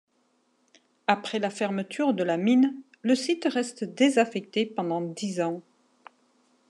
[1.05, 5.61] Après la fermeture de la mine, le site reste désaffecté pendant dix ans.